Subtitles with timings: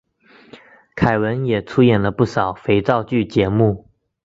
[0.95, 3.85] 凯文也出演不少肥皂剧节目。